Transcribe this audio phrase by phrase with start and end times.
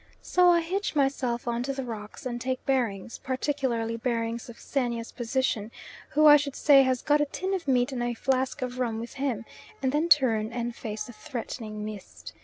[0.23, 5.11] So I hitch myself on to the rocks, and take bearings, particularly bearings of Xenia's
[5.11, 5.69] position,
[6.13, 8.99] who, I should say, has got a tin of meat and a flask of rum
[8.99, 9.45] with him,
[9.79, 12.33] and then turn and face the threatening mist.